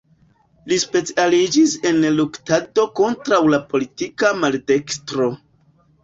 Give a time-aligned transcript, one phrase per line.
[0.69, 5.29] Li specialiĝis en luktado kontraŭ la politika maldekstro.